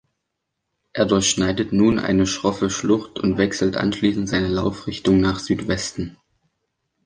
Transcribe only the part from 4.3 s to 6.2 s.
Laufrichtung nach Südwesten.